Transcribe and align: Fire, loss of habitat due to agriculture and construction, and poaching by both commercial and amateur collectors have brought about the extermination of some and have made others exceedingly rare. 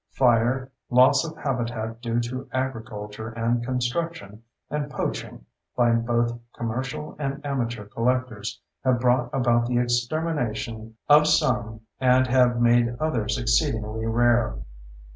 Fire, 0.13 0.71
loss 0.89 1.23
of 1.23 1.37
habitat 1.37 2.01
due 2.01 2.19
to 2.21 2.49
agriculture 2.51 3.29
and 3.29 3.63
construction, 3.63 4.41
and 4.67 4.89
poaching 4.89 5.45
by 5.75 5.91
both 5.91 6.33
commercial 6.57 7.15
and 7.19 7.39
amateur 7.45 7.85
collectors 7.85 8.59
have 8.83 8.99
brought 8.99 9.29
about 9.31 9.67
the 9.67 9.77
extermination 9.77 10.95
of 11.07 11.27
some 11.27 11.81
and 11.99 12.25
have 12.25 12.59
made 12.59 12.95
others 12.99 13.37
exceedingly 13.37 14.07
rare. 14.07 14.57